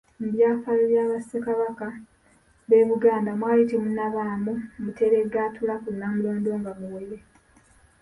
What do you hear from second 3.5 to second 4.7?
temunnabaamu